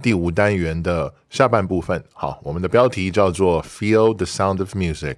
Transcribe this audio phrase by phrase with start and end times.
[0.00, 2.02] 第五单元的下半部分。
[2.12, 5.16] 好，我们的标题叫做 Feel the Sound of Music，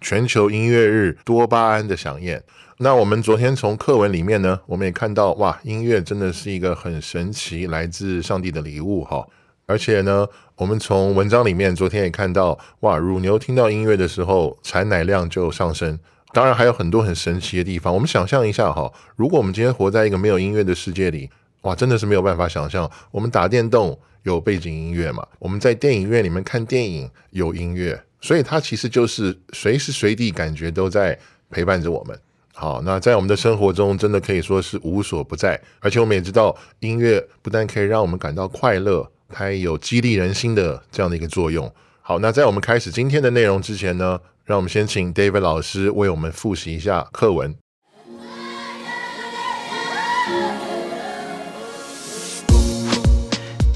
[0.00, 2.42] 全球音乐日多巴胺的响宴。
[2.78, 9.26] 那我们昨天从课文里面呢，我们也看到，哇，音乐真的是一个很神奇，来自上帝的礼物哈。
[9.66, 15.98] 而且呢，我们从文章里面昨天也看到，哇，乳牛听到音乐的时候，产奶量就上升。
[16.32, 17.92] 当然还有很多很神奇的地方。
[17.92, 21.28] 我们想象一下哈，如果我们今天活在一个没有音乐的世界里，
[21.62, 22.90] 哇，真的是没有办法想象。
[23.10, 25.26] 我们打电动有背景音乐嘛？
[25.38, 31.18] 我们在电影院里面看电影有音乐，所以它其实就是随时随地感觉都在
[31.50, 32.18] 陪伴着我们。
[32.52, 35.60] 好，那在我们的生活中，真的可以说是无所不在。
[35.80, 39.10] 而且我们也知道，音乐不但可以让我们感到快乐。
[39.32, 41.72] 它也有激励人心的这样的一个作用。
[42.02, 47.54] 好，那在我们开始今天的内容之前呢，让我们先请 David 老师为我们复习一下课文。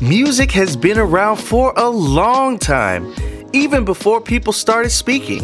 [0.05, 3.14] Music has been around for a long time,
[3.55, 5.42] even before people started speaking.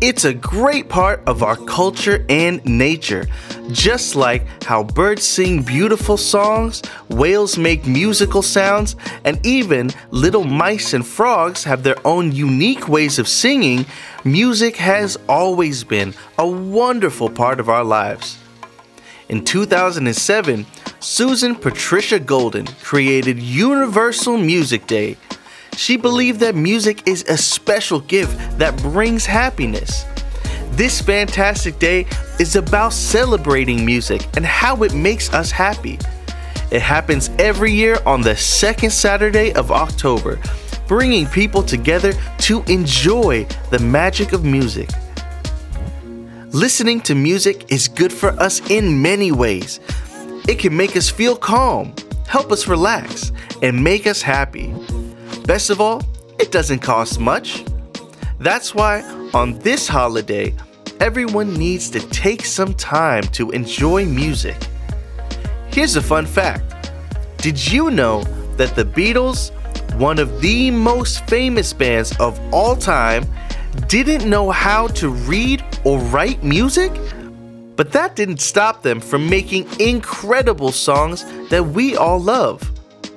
[0.00, 3.26] It's a great part of our culture and nature.
[3.72, 10.94] Just like how birds sing beautiful songs, whales make musical sounds, and even little mice
[10.94, 13.84] and frogs have their own unique ways of singing,
[14.22, 18.38] music has always been a wonderful part of our lives.
[19.28, 20.66] In 2007,
[21.00, 25.16] Susan Patricia Golden created Universal Music Day
[25.78, 30.04] she believed that music is a special gift that brings happiness.
[30.72, 32.04] This fantastic day
[32.40, 36.00] is about celebrating music and how it makes us happy.
[36.72, 40.40] It happens every year on the second Saturday of October,
[40.88, 44.90] bringing people together to enjoy the magic of music.
[46.50, 49.78] Listening to music is good for us in many ways.
[50.48, 51.92] It can make us feel calm,
[52.26, 53.32] help us relax,
[53.62, 54.74] and make us happy.
[55.44, 56.02] Best of all,
[56.38, 57.66] it doesn't cost much.
[58.38, 59.02] That's why
[59.34, 60.54] on this holiday,
[61.00, 64.56] everyone needs to take some time to enjoy music.
[65.70, 66.92] Here's a fun fact
[67.36, 68.22] Did you know
[68.56, 69.52] that the Beatles,
[69.96, 73.26] one of the most famous bands of all time,
[73.86, 76.90] didn't know how to read or write music?
[77.78, 82.60] But that didn't stop them from making incredible songs that we all love.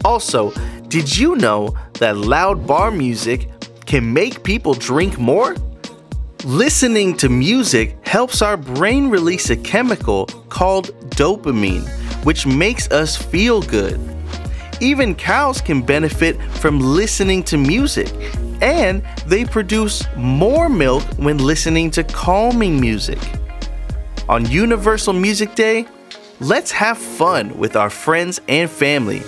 [0.05, 0.51] Also,
[0.88, 3.50] did you know that loud bar music
[3.88, 5.55] can make people drink more?
[6.45, 11.88] Listening to music helps our brain release a chemical called dopamine,
[12.23, 14.00] which makes us feel good.
[14.79, 18.13] Even cows can benefit from listening to music,
[18.61, 23.17] and they produce more milk when listening to calming music
[24.28, 25.87] On Universal Music Day,
[26.41, 29.22] let's have fun with our friends and family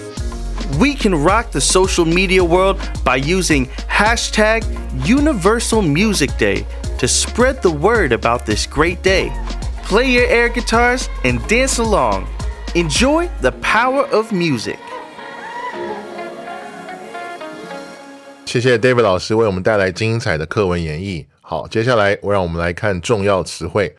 [0.77, 4.63] we can rock the social media world by using hashtag
[5.07, 6.67] Universal Music Day
[6.99, 9.33] to spread the word about this great day.
[9.85, 12.27] Play your air guitars and dance along.
[12.75, 14.79] Enjoy the power of music.
[18.45, 21.27] 谢谢 David 老师为我们带来精彩的课文演绎。
[21.41, 23.95] 好，接下来我让我们来看重要词汇。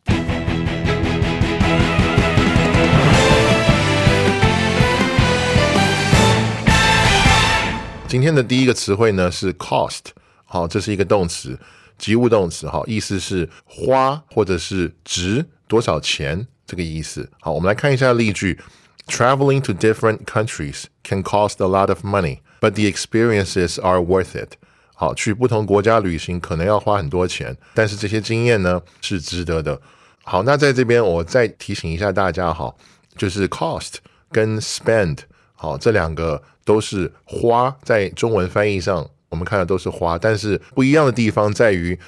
[8.14, 9.98] 今天的第一个词汇呢是 cost，
[10.44, 11.58] 好，这是一个动词，
[11.98, 17.28] 及物动词，哈，意思是花或者是值多少钱这个意思。
[17.40, 18.60] 好，我们来看一下例句
[19.08, 24.52] ：Traveling to different countries can cost a lot of money, but the experiences are worth it。
[24.94, 29.80] 好，去不同国家旅行可能要花很多钱，但是这些经验呢是值得的。
[30.22, 32.72] 好，那在这边我再提醒一下大家，哈，
[33.16, 33.94] 就是 cost
[34.30, 35.18] 跟 spend，
[35.64, 36.42] 好，这两个。
[36.66, 42.00] 都是花，在中文翻译上，我们看的都是花，但是不一样的地方在于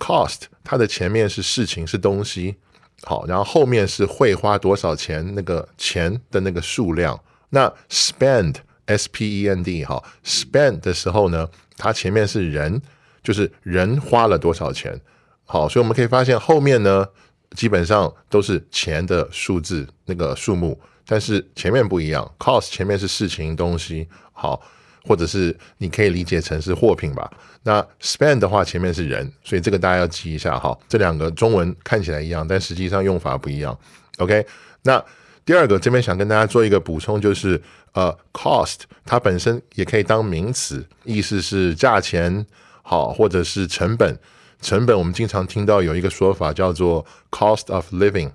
[0.00, 2.56] ，cost 它的前面是事情是东西，
[3.04, 7.16] 好，然后后面是会花多少钱那个钱的那个数量。
[7.50, 12.82] 那 spend s p e n d 哈 spend 的时候呢，它前面是人，
[13.22, 15.00] 就是人花了多少钱。
[15.44, 17.06] 好，所以我们可以发现后面呢，
[17.54, 20.76] 基本上都是钱的数字那个数目，
[21.10, 24.62] 但是前面不一样，cost 前面是事情东西，好，
[25.04, 27.28] 或者是你可以理解成是货品吧。
[27.64, 30.78] 那 spend 的话前面是人，所以这个大家要记一下哈。
[30.88, 33.76] 这两个中文看起来一样，但实际上用法不一样。
[34.18, 34.46] OK，
[34.84, 35.04] 那
[35.44, 37.60] 第二个这边想跟大家做一个补充，就是
[37.90, 42.46] 呃，cost 它本身也可以当名词，意思是价钱
[42.82, 44.16] 好，或者是成本。
[44.62, 48.30] 成本我们经常听到有一个说法叫做 cost of living，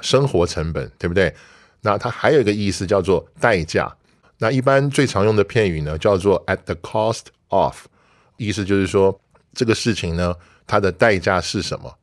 [0.00, 1.32] 生活成本，对不对？
[1.80, 3.94] 那它还有一个意思叫做代价。
[4.38, 7.86] 那一般最常用的片语呢叫做 at the cost of，
[8.36, 9.18] 意思就是说
[9.54, 10.34] 这个事情呢
[10.66, 11.94] 它的代价是什么？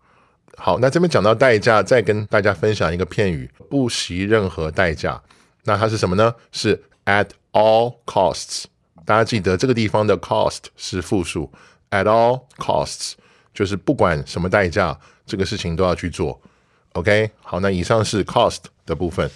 [0.55, 5.21] 好，那这边讲到代价，再跟大家分享一个片语，不惜任何代价。
[5.63, 6.33] 那它是什么呢？
[6.51, 8.65] 是 at all costs。
[9.05, 11.51] 大家记得这个地方的 cost 是复数
[11.89, 13.13] ，at all costs。
[13.53, 16.41] 就是不管什么代价，这个事情都要去做。
[16.93, 19.29] OK，好，那以上是 cost 的部分。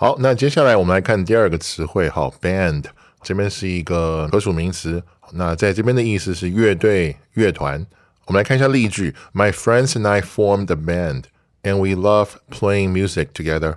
[0.00, 2.84] 好，那接下来我们来看第二个词汇，好，band
[3.20, 5.02] 这边是一个可数名词。
[5.32, 7.84] 那在这边的意思是乐队、乐团。
[8.26, 11.24] 我们来看一下例句：My friends and I formed a band,
[11.64, 13.74] and we love playing music together。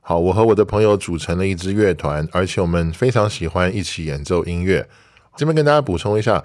[0.00, 4.88] 好，我和我的朋友组成了一支乐团，而且我们非常喜欢一起演奏音乐。
[5.36, 6.42] 这边跟大家补充一下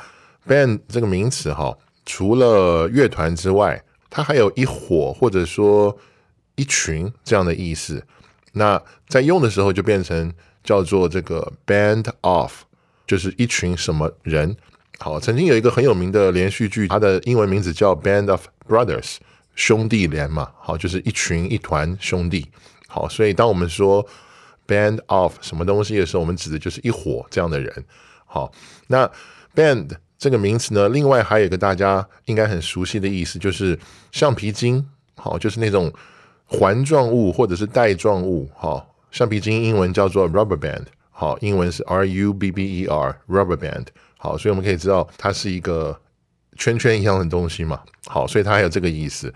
[0.47, 1.75] ，band 这个名词，哈。
[2.05, 5.97] 除了乐团之外，它还有一伙或者说
[6.53, 8.05] 一群这样的意思。
[8.57, 10.33] 那在用的时候就变成
[10.63, 12.51] 叫做这个 band of，
[13.05, 14.55] 就是一群什么人。
[14.99, 19.17] 好，曾经有一个很有名的连续剧，它的英文名字叫 Band of Brothers，
[19.55, 20.51] 兄弟连嘛。
[20.59, 22.47] 好，就是一群一团兄弟。
[22.87, 24.05] 好，所以当我们说
[24.67, 27.85] band of 什么东西的时候，我们指的就是一伙这样的人。
[28.25, 28.51] 好，
[28.87, 29.09] 那
[29.55, 29.97] band。
[30.19, 33.77] 这个名词呢，另外还有一个大家应该很熟悉的意思，就是
[34.11, 34.83] 橡皮筋，
[35.13, 35.93] 好，就是那种
[36.47, 43.85] 环状物或者是带状物，好，橡皮筋英文叫做 rubber band，好，英文是 r u b b e r rubber band，
[44.17, 45.99] 好，所以我们可以知道它是一个
[46.57, 49.33] 圈圈一样的东西嘛，好，所以它还有这个意思。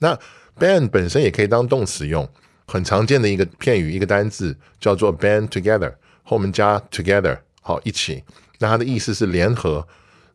[0.00, 0.18] 那
[0.58, 2.28] band 本身也可以当动词用，
[2.66, 5.94] 很常见的一个片语，一个单字叫做 band together，
[6.24, 8.24] 后面加 together，好，一起，
[8.58, 9.86] 那它的意思是联合。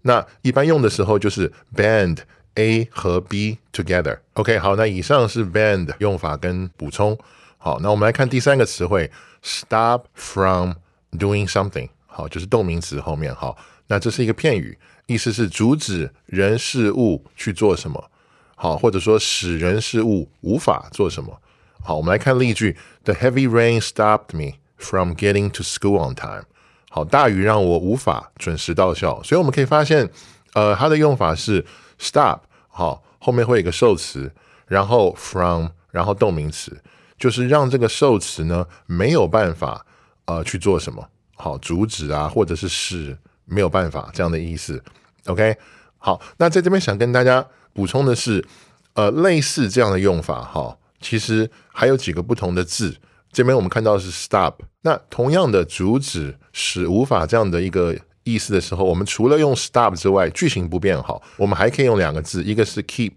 [0.03, 2.17] 那一般用的时候就是 band
[2.55, 4.19] A 和 B together。
[4.33, 7.17] OK，好，那以上是 band 用法跟补充。
[7.57, 9.09] 好，那我们来看第三个词汇
[9.41, 10.73] ，stop from
[11.13, 11.89] doing something。
[12.05, 13.33] 好，就是动名词后面。
[13.33, 13.57] 好，
[13.87, 14.77] 那这是一个片语，
[15.07, 18.11] 意思是阻止人事物去做什么。
[18.55, 21.41] 好，或者说使人事物无法做什么。
[21.81, 26.43] 好，我们来看例句：The heavy rain stopped me from getting to school on time。
[26.89, 30.09] 好，大雨让我无法准时到校，所以我们可以发现，
[30.53, 31.65] 呃，它的用法是
[31.99, 34.31] stop，好，后面会有一个受词，
[34.67, 36.81] 然后 from，然后动名词，
[37.17, 39.85] 就是让这个受词呢没有办法
[40.25, 44.83] 呃去做什么，好，阻止啊，或者是使没有办法这样的意思。
[45.25, 45.55] OK，
[45.97, 48.45] 好，那在这边想跟大家补充的是，
[48.93, 52.97] 呃，类似这样的用法，哈，其实还有几个不同的字。
[53.31, 63.13] 这边我们看到是 stop，那同样的阻止使无法这样的一个意思的时候，我们除了用 stop 之外，句型不变好，我们还可以用两个字，一个是 keep，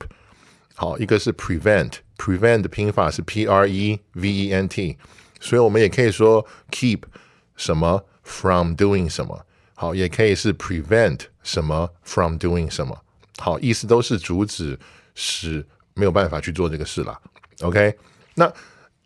[0.75, 4.97] 好，一个是 prevent，prevent 的拼法是 p r e v e n t，
[5.41, 7.03] 所以我们也可以说 keep
[7.57, 9.45] 什么 from doing 什么，
[9.75, 12.97] 好，也可以是 prevent 什么 from doing 什么，
[13.39, 14.79] 好，意思都是阻止
[15.15, 17.21] 使没有办法去做这个事了。
[17.63, 17.97] OK，
[18.35, 18.53] 那。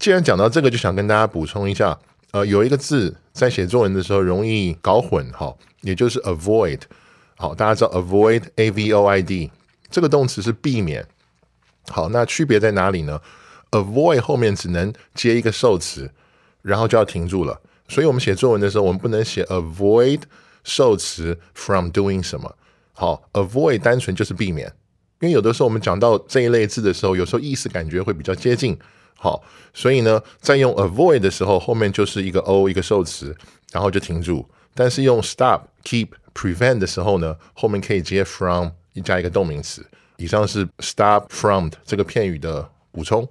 [0.00, 1.95] 既然讲到这个，就想跟大家补充一下，
[2.32, 6.80] 呃，有一个字在写作文的时候容易搞混，哈，也就是 avoid，
[7.37, 9.50] 好，大家知道 avoid a v o i d
[9.90, 11.04] 这个动词是避免，
[11.88, 13.20] 好，那区别在哪里呢
[13.72, 16.12] ？avoid 后面只能接一个受词，
[16.62, 20.20] 然后就要停住了，所以我们写作文的时候，我们不能写 avoid
[20.62, 22.54] 受词 from doing 什么，
[22.92, 24.72] 好，avoid 单纯就是避免，
[25.18, 28.78] 因为有的时候我们讲到这一类字的时候，有时候意思感觉会比较接近。
[29.20, 33.36] 好，所以呢，在用 avoid 的时候，后面就是一个 o 一个受词，
[33.72, 34.48] 然后就停住。
[34.74, 38.70] 但是用 stop、keep、prevent 的时候呢，后面可以接 from
[39.03, 39.86] 加一个动名词。
[40.17, 43.27] 以上是 stop from 这个片语的补充。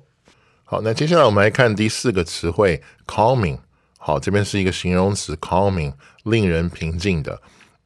[0.64, 3.58] 好，那接下来我们来看第四个词汇 calming。
[3.98, 5.92] 好，这边是一个形容词 calming，
[6.24, 7.40] 令人平静的。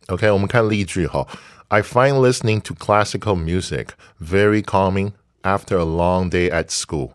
[0.07, 1.27] OK，我们看例句哈。
[1.69, 3.88] I find listening to classical music
[4.21, 5.12] very calming
[5.43, 7.11] after a long day at school。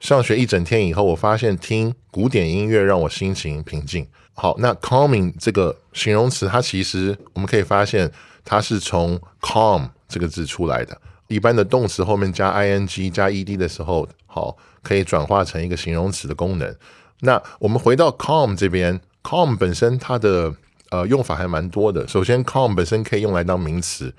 [0.00, 4.06] 上学一整天以后，我发现听古典音乐让我心情平静。
[4.34, 8.10] 好，那 calming 这个形容词，它其实我们可以发现，
[8.44, 11.00] 它是从 calm 这个字出来的。
[11.28, 16.76] 一般的动词后面加 ing 加 ed 的时候，好，可以转化成一个形容词的功能。
[17.20, 20.54] 那我们回到 calm 这边，calm 本身它的
[20.90, 22.06] 呃用法还蛮多的。
[22.06, 24.14] 首先，calm 本身可以用来当名词，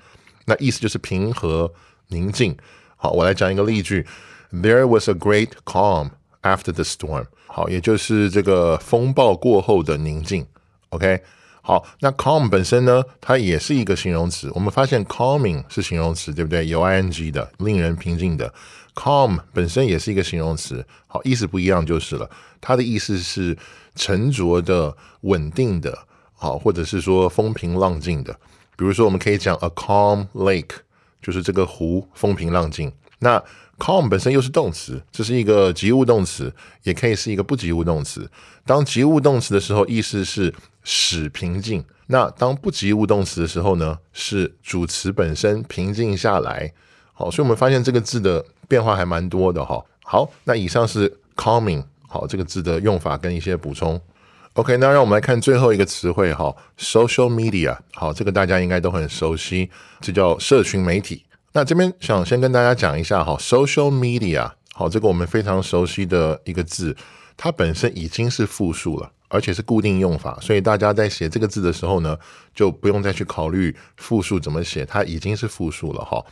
[0.46, 1.72] 那意思就是平和、
[2.08, 2.54] 宁静。
[2.96, 4.04] 好，我来讲一个例句
[4.52, 6.10] ：There was a great calm
[6.42, 7.26] after the storm。
[7.46, 10.46] 好，也就是这个风暴过后的宁静。
[10.90, 11.22] OK。
[11.60, 14.50] 好，那 calm 本身呢，它也是一个形容词。
[14.54, 16.66] 我们发现 calming 是形容词，对不对？
[16.66, 18.50] 有 ing 的，令人平静的。
[18.94, 20.82] calm 本身也是一个形容词。
[21.06, 22.30] 好，意思不一样就是了。
[22.58, 23.54] 它的意思是
[23.94, 25.98] 沉着的、稳定的，
[26.32, 28.32] 好，或者是说风平浪静的。
[28.74, 30.76] 比如说，我们可以讲 a calm lake，
[31.20, 32.90] 就是这个湖风平浪静。
[33.20, 33.42] 那
[33.78, 38.30] calm 本身又是动词，这是一个及物动词，也可以是一个不及物动词。
[38.64, 46.72] 当及物动词的时候，意思是使平静；那当不及物动词的时候呢，是主词本身平静下来。
[47.12, 49.84] 好，所以我们发现这个字的变化还蛮多的哈。
[50.04, 54.00] 好，那以上是 calming 好这个字的用法跟一些补充。
[54.54, 59.70] OK，那让我们来看最后一个词汇哈，social media 好，这个大家应该都很熟悉，
[60.00, 61.24] 这叫社群媒体。
[61.57, 66.97] 那这边想先跟大家讲一下哈，social media，好，这个我们非常熟悉的一个字，
[67.37, 72.17] 它本身已经是复数了，而且是固定用法，所以大家在写这个字的时候呢，
[72.55, 76.25] 就不用再去考虑复数怎么写，它已经是复数了哈。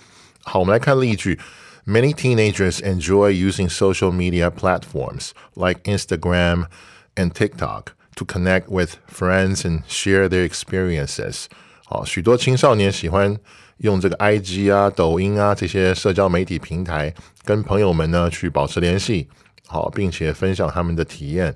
[0.44, 1.40] 好，我们来看例句：
[1.86, 6.66] Many teenagers enjoy using social media platforms like Instagram
[7.14, 11.46] and TikTok to connect with friends and share their experiences。
[11.86, 13.38] 好，许多青少年喜欢。
[13.79, 17.13] 用这个 I G 啊、抖音啊这些社交媒体平台，
[17.45, 19.29] 跟朋友们呢去保持联系，
[19.67, 21.55] 好，并且分享他们的体验。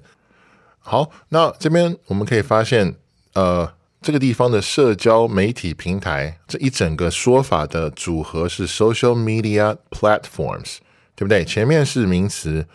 [0.79, 2.95] 好，那这边我们可以发现，
[3.33, 3.73] 呃，
[4.03, 10.77] 这个地方的社交媒体平台这一整个说法的组合是 social media platforms，
[11.15, 11.43] 对不对？
[11.43, 12.67] 前面是名词，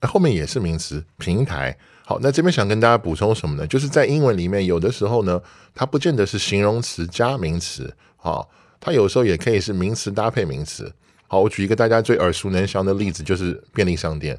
[0.00, 1.76] 后面也是名词，平台。
[2.06, 3.66] 好，那这边想跟大家补充什么呢？
[3.66, 5.38] 就是在英文里面，有的时候呢，
[5.74, 8.48] 它不见得是形容词加名词，好。
[8.80, 10.92] 它有时候也可以是名词搭配名词。
[11.26, 14.34] 好，我举一个大家最耳熟能详的例子，就是便利商店，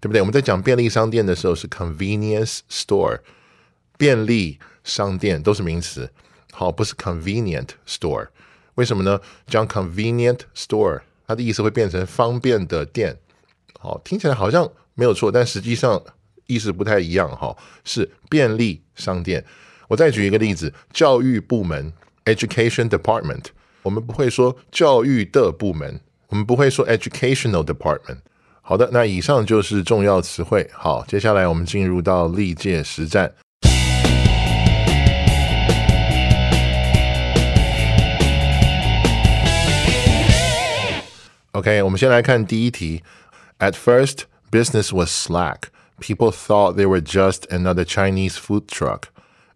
[0.00, 0.20] 对不对？
[0.20, 3.20] 我们在讲便利商店的时候是 convenience store，
[3.96, 6.10] 便利商店都是名词。
[6.50, 8.28] 好，不是 convenient store。
[8.74, 9.20] 为什么呢？
[9.46, 13.16] 讲 convenient store，它的意思会变成方便的店。
[13.78, 16.02] 好，听起来好像没有错，但实际上
[16.46, 17.30] 意思不太一样。
[17.36, 19.44] 哈，是便利商店。
[19.88, 21.92] 我再举一个例子，教育部门
[22.24, 23.44] education department。
[23.82, 28.18] 我们不会说教育的部门，我们不会说 educational department。
[28.60, 30.70] 好的，那以上就是重要词汇。
[30.72, 33.34] 好，接下来我们进入到历届实战。
[41.50, 43.02] OK，我们先来看第一题。
[43.58, 44.20] At first,
[44.52, 45.62] business was slack.
[46.00, 49.08] People thought they were just another Chinese food truck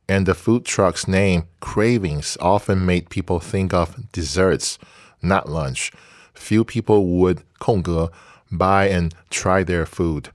[0.07, 4.75] and the food truck's name, Cravings, often made people think of desserts,
[5.21, 5.89] not lunch.
[6.35, 8.11] Few people would 空格
[8.51, 10.25] buy and try their food。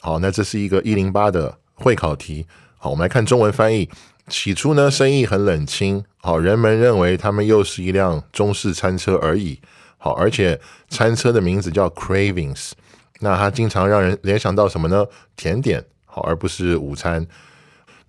[0.00, 2.46] 好，那这是一个一零八的会考题。
[2.78, 3.90] 好，我们来看中文翻译。
[4.28, 6.04] 起初呢，生意很冷清。
[6.18, 9.60] 好，人们认为他们又是一辆中式餐车而已。
[9.98, 10.58] 好，而且
[10.88, 12.70] 餐车的名字叫 Cravings，
[13.18, 15.04] 那它经常让人联想到什么呢？
[15.36, 17.26] 甜点，好，而不是午餐。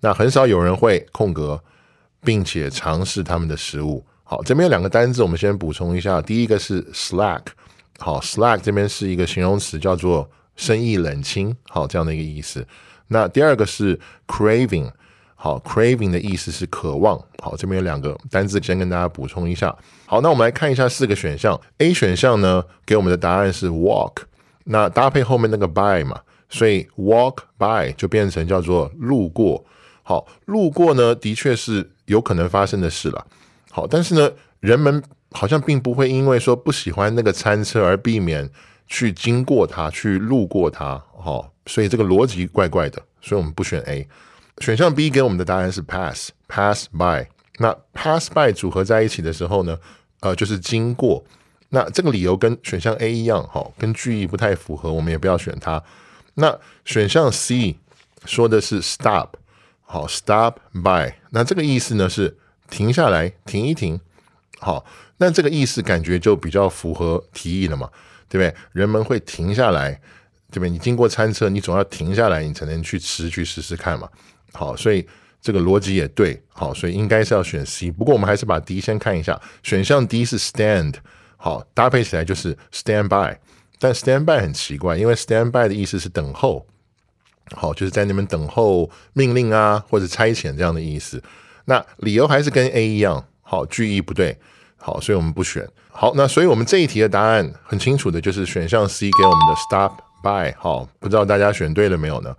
[0.01, 1.61] 那很少有人会空格，
[2.23, 4.05] 并且尝试他们的食物。
[4.23, 6.21] 好，这边有两个单字，我们先补充一下。
[6.21, 7.41] 第一个是 slack，
[7.97, 12.67] 好，slack 这边是一个形容词，叫做生意冷清，好这样的一个意思。
[13.07, 14.91] 那第二个是 craving，
[15.33, 17.17] 好，craving 的意思是渴望。
[17.41, 19.73] 好，这边有两个单字，先跟大家补充一下。
[20.05, 21.59] 好，那我们来看一下四个选项。
[21.77, 24.17] A 选项呢，给我们的答案是 walk，
[24.65, 29.63] 那搭配后面那个 by 嘛，所以 walk by 就变成叫做路过。
[30.07, 33.27] 好，路过呢，的确是有可能发生的事了。
[33.69, 38.49] 好，但是呢，人们好像并不会因为说不喜欢那个餐车而避免
[38.87, 41.03] 去经过它，去路过它。
[41.13, 44.07] 好，所以这个逻辑怪怪的，所以我们不选 A。
[44.59, 47.27] 选项 B 给我们的答案是 pass，pass by。
[47.57, 49.77] 那 pass by 组合在一起的时候呢，
[50.21, 51.21] 呃，就是经过。
[51.67, 55.83] 那这个理由跟选项 A 一样，哈，跟句意不太符合，我们也不要选它。
[56.35, 57.75] 那选项 C
[58.23, 59.31] 说的是 stop。
[59.89, 62.37] 好，stop by，那这个意思呢是
[62.69, 63.99] 停下来，停一停。
[64.59, 67.89] 好，那这个意思感觉就比较符合提议了嘛，
[68.27, 68.53] 对不对？
[68.73, 69.91] 人们会停下来，
[70.51, 70.69] 对不对？
[70.69, 74.09] 你经过餐车，你总要停下来，你才能去吃，去试试看嘛。
[74.51, 75.07] 好，所以
[75.39, 76.37] 这个逻辑也对。
[76.49, 77.89] 好，所以应该是要选 C。
[77.89, 80.95] 不过我们还是把 D 先看一下，选项 D 是 stand，
[81.37, 83.37] 好，搭配起来就是 stand by。
[83.79, 86.65] 但 stand by 很奇怪，因为 stand by 的意思是等候，
[87.55, 91.21] 好，就是在那边等候命令啊，或者差遣这样的意思。
[91.65, 93.25] 那理由还是跟 A 一样。
[93.49, 94.37] 好，句意不对，
[94.75, 95.65] 好，所以我们不选。
[95.89, 100.53] 好，那所以我们这一题的答案很清楚的，就是选项 C 给我们的 stop by。
[100.59, 102.35] 好，不知道大家选对了没有呢？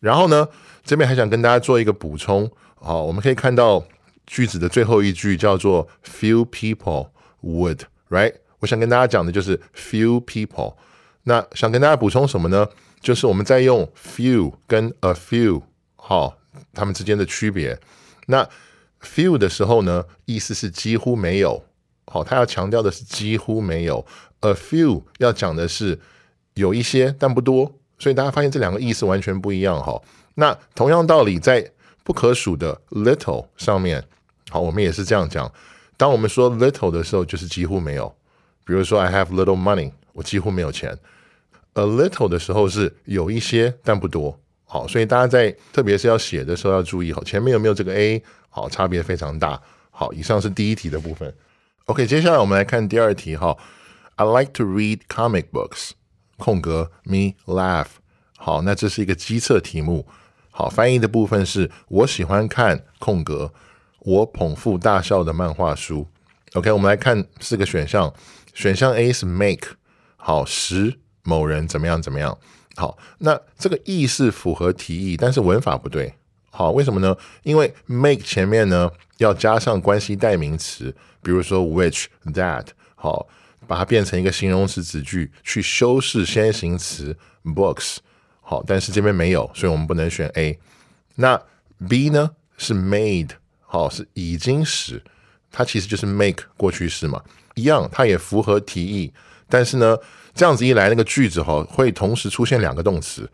[0.00, 0.48] 然后呢，
[0.84, 2.50] 这边还想跟大家做一个补充。
[2.74, 3.84] 好，我们可以看到
[4.26, 7.10] 句子的最后一句叫做 few people
[7.44, 8.34] would，right？
[8.58, 10.74] 我想跟大家讲的就是 few people。
[11.22, 12.66] 那想跟大家补充什么呢？
[13.06, 15.62] 就是我们在用 few 跟 a few，
[15.94, 16.36] 好，
[16.74, 17.78] 它们之间的区别。
[18.26, 18.44] 那
[19.00, 21.62] few 的时候呢，意思是几乎没有，
[22.06, 24.04] 好，他要强调的是几乎没有。
[24.40, 25.96] a few 要讲的是
[26.54, 30.02] 有一些但不多，所以大家发现这两个意思完全不一样哈。
[30.34, 31.70] 那同样道理，在
[32.02, 34.02] 不可数的 little 上面，
[34.50, 35.48] 好，我们也是这样讲。
[35.96, 38.12] 当我们说 little 的时候，就是几乎没有。
[38.64, 40.98] 比如说 I have little money，我几乎没有钱。
[41.76, 48.22] A little 的时候是有一些但不多，好，所以大家在特别是要写的时候要注意，好，前面有没有这个 a。
[48.48, 49.60] 好，差别非常大。
[49.90, 51.30] 好，以上是第一题的部分。
[51.84, 53.36] OK，接下来我们来看第二题。
[53.36, 53.54] 哈
[54.14, 55.90] ，I like to read comic books。
[56.38, 57.88] 空格，me laugh。
[58.38, 60.08] 好，那这是一个机测题目。
[60.50, 63.52] 好，翻译的部分是我喜欢看空格，
[63.98, 66.08] 我捧腹大笑的漫画书。
[66.54, 68.10] OK，我们来看四个选项。
[68.54, 69.76] 选项 A 是 make，
[70.16, 72.38] 好，十某人怎么样怎么样。
[72.76, 76.14] 好，那这个意是符合题意，但是文法不对。
[76.50, 77.14] 好，为什么呢？
[77.42, 83.26] 因为 make 前面呢要加上关系代名词，比如说 which that，好，
[83.66, 87.96] 把它变成一个形容词子句去修饰先行词 books，
[88.40, 90.58] 好，但是这边没有，所以我们不能选 A。
[91.16, 91.40] 那
[91.88, 95.02] B 呢是 made，好，是已经使，
[95.50, 97.22] 它其实就是 make 过去式嘛，
[97.54, 99.12] 一样，它也符合题意，
[99.48, 99.96] 但是呢，
[100.34, 103.28] 这样子一来，那个句子哈会同时出现两个动词。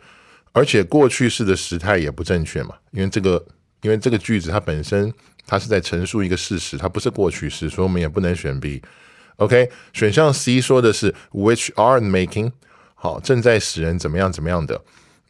[0.54, 3.42] 而且过去式的时态也不正确嘛，因为这个，
[3.80, 5.10] 因为这个句子它本身
[5.46, 8.82] 它是在陈述一个事实，它不是过去式，所以我们也不能选 B。
[9.36, 12.52] OK，选项 C 说的是 which are making，
[12.94, 14.78] 好，正在使人怎么样怎么样的。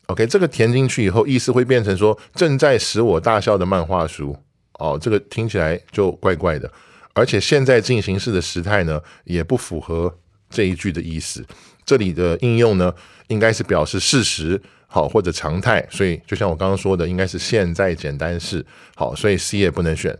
[0.06, 4.36] OK，这个填进去以后，意思会变成说正在使我大笑的漫画书。
[4.80, 6.68] 哦，这个听起来就怪怪的。
[7.14, 10.18] 而且现在进行式的时态呢，也不符合
[10.52, 11.44] 这一句的意思。
[11.84, 12.94] 这里的应用呢，
[13.28, 14.60] 应该是表示事实。
[14.94, 18.62] 好，或者常态，所以就像我刚刚说的，应该是现在简单式。
[18.94, 20.14] 好，所以 C 也不能选。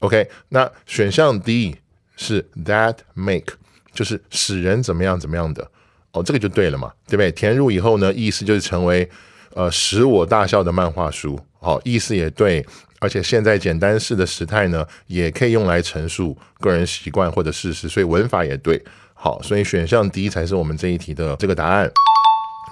[0.00, 1.74] OK，那选项 D
[2.18, 3.54] 是 that make，
[3.94, 5.66] 就是使人怎么样怎么样的。
[6.12, 7.32] 哦，这个就对了嘛，对不对？
[7.32, 9.08] 填入以后呢，意思就是成为
[9.54, 11.40] 呃使我大笑的漫画书。
[11.58, 12.62] 好，意思也对，
[12.98, 18.84] 而且现在简单式的时态呢，也可以用来陈述个人习惯或者事实，所以文法也对。
[19.20, 21.90] 好，所以选项 D 才是我们这一题的这个答案。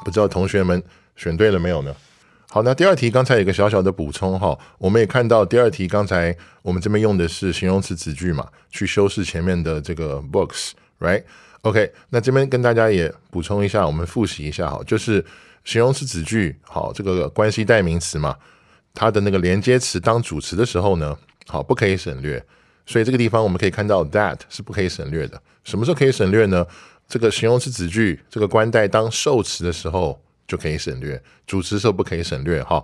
[0.05, 0.83] 不知道同学们。
[1.19, 1.93] 选对了没有呢？
[2.49, 6.33] 好，那第二题刚才有个小小的补充哈，我们也看到第二题刚才
[6.63, 15.25] 我们这边用的是形容词词句嘛，去修饰前面的这个 books，right？OK，那这边跟大家也补充一下，我们复习一下哈，就是
[15.65, 18.37] 形容词词句好，这个关系代名词嘛，
[18.95, 22.41] 它的那个连接词当主词的时候呢，好不可以省略，
[22.89, 25.41] 所以这个地方我们可以看到 that 是不可以省略的。
[25.63, 26.67] 什么时候可以省略呢？
[27.07, 30.21] 这个形容词子句这个关代当受词的时候。
[30.49, 32.83] 就可以省略，主词时候不可以省略哈。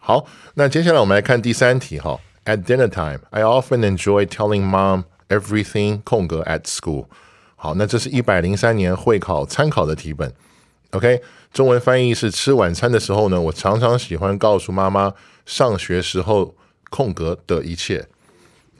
[0.00, 2.18] 好，那接下来我们来看第三题哈。
[2.44, 7.06] At dinner time, I often enjoy telling mom everything 空格 at school。
[7.54, 10.34] 好，那这是一百零三年会考参考的题本。
[10.90, 15.14] OK，中文翻译是吃晚餐的时候呢，我常常喜欢告诉妈妈
[15.46, 16.56] 上学时候
[16.90, 18.04] 空格的一切。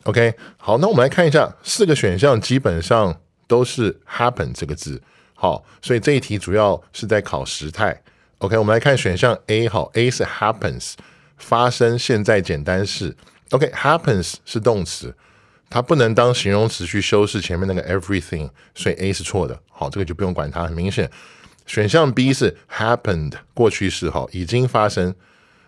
[0.05, 5.03] OK，好，那我们来看一下四个选项，基本上都是 happen 这个字。
[5.33, 8.03] 好，所以这一题主要是在考时态。
[8.39, 10.93] OK，我们来看选项 A，好，A 是 happens，
[11.39, 13.17] 发生现在简单式。
[13.51, 15.15] OK，happens 是动词，
[15.71, 19.59] 它不能当形容词去修饰前面那个 everything，所以 A 是错的。
[19.71, 21.11] 好，这个就不用管它，很明显。
[21.65, 25.15] 选项 B 是 happened，过去式，好，已经发生。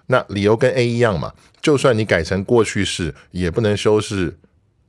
[0.06, 4.36] 那理由跟 A 一样嘛，就算你改成过去式，也不能修饰，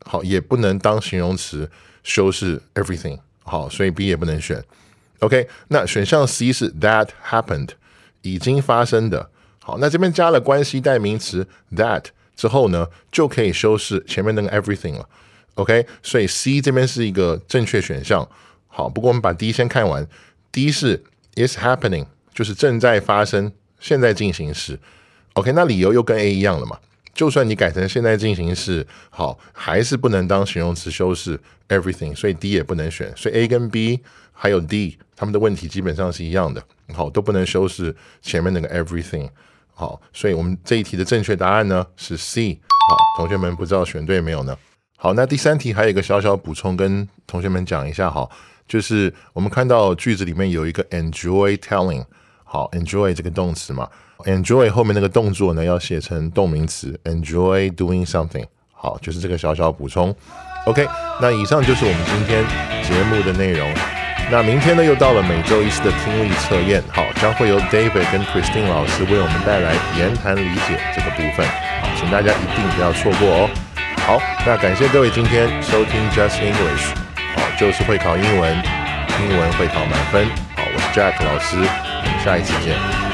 [0.06, 1.70] 好，也不能当形容词
[2.04, 4.64] 修饰 everything，好，所以 B 也不能选。
[5.20, 7.70] OK，那选项 C 是 that happened，
[8.22, 9.30] 已经发生的。
[9.60, 15.10] 好，那这边加了关系代名词 that，之后呢，就可以修饰前面那个 everything 了。
[15.56, 18.30] OK，所以 C 这边是一个正确选项。
[18.68, 20.08] 好，不过我们把 D 先看完。
[20.52, 21.04] D 是
[21.36, 24.80] is happening，就是正在发生，现在进行时。
[25.38, 26.80] OK，那理由又跟 A 一样了嘛？
[27.14, 33.14] 就算你改成现在进行式，好，还是不能当形容词修饰 everything，所以 D 也不能选。
[33.16, 34.00] 所以 A 跟 B
[34.34, 39.30] 还有 D 他们的问题基本上是一样的，好，都不能修饰前面那个 everything。
[39.76, 42.60] 好，所以我们这一题的正确答案呢是 C。
[42.90, 44.58] 好，同学们不知道选对没有呢？
[44.96, 48.28] 好，那第三题还有一个小小补充，跟同学们讲一下哈，
[48.68, 52.04] 就是我们看到句子里面有一个 enjoy telling，
[52.50, 53.86] 好，enjoy 这个动词嘛
[54.20, 60.16] ，enjoy 后面那个动作呢要写成动名词，enjoy doing something，好，就是这个小小补充。
[60.66, 60.88] OK，
[61.22, 62.44] 那以上就是我们今天
[62.84, 63.70] 节目的内容。
[64.32, 71.46] 那明天呢又到了每周一次的听力测验，好，将会由 David 跟 Christine 老师为我们带来言谈理解这个部分，
[71.82, 73.50] 好，请大家一定不要错过哦。
[74.06, 76.96] 好，那感谢各位今天收听 Just English，
[77.36, 78.54] 好，就是会考英文，
[79.22, 80.26] 英文会考满分。
[80.56, 81.58] 好，我是 Jack 老师，
[82.24, 83.07] 下一期见。